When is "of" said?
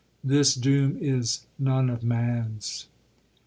1.91-2.01